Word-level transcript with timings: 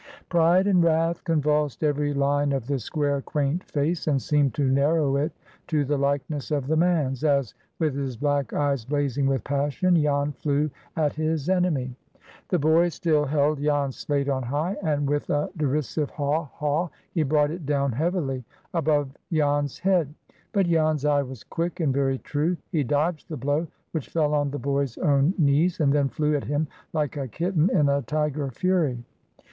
Pride 0.29 0.65
and 0.65 0.83
wrath 0.83 1.23
convulsed 1.25 1.83
every 1.83 2.11
line 2.11 2.53
of 2.53 2.65
the 2.65 2.79
square, 2.79 3.21
quaint 3.21 3.63
face, 3.65 4.07
and 4.07 4.19
seemed 4.19 4.55
to 4.55 4.67
narrow 4.67 5.15
it 5.17 5.31
to 5.67 5.85
the 5.85 5.95
likeness 5.99 6.49
of 6.49 6.65
the 6.65 6.75
man's, 6.75 7.23
as, 7.23 7.53
with 7.77 7.93
his 7.93 8.17
black 8.17 8.51
eyes 8.51 8.83
blazing 8.83 9.27
with 9.27 9.43
passion, 9.43 9.95
Jan 10.01 10.31
flew 10.31 10.71
at 10.95 11.13
his 11.13 11.49
enemy. 11.49 11.95
The 12.49 12.57
boy 12.57 12.89
still 12.89 13.25
held 13.25 13.61
Jan's 13.61 13.95
slate 13.95 14.27
on 14.27 14.41
high, 14.41 14.75
and 14.81 15.07
with 15.07 15.29
a 15.29 15.51
derisive 15.55 16.09
"haw! 16.09 16.45
haw!" 16.45 16.89
he 17.11 17.21
brought 17.21 17.51
it 17.51 17.67
down 17.67 17.91
heavily 17.91 18.43
above 18.73 19.11
Jan's 19.31 19.77
head. 19.77 20.11
But 20.51 20.65
Jan's 20.65 21.05
eye 21.05 21.21
was 21.21 21.43
quick, 21.43 21.79
and 21.79 21.93
very 21.93 22.17
true. 22.17 22.57
He 22.71 22.83
dodged 22.83 23.29
the 23.29 23.37
blow, 23.37 23.67
which 23.91 24.09
fell 24.09 24.33
on 24.33 24.49
the 24.49 24.57
boy's 24.57 24.97
own 24.97 25.35
knees, 25.37 25.79
and 25.79 25.93
then 25.93 26.09
flew 26.09 26.35
at 26.35 26.45
him 26.45 26.67
like 26.91 27.17
a 27.17 27.27
kitten 27.27 27.69
in 27.71 27.87
a 27.87 28.01
tiger 28.01 28.49
fury. 28.49 29.03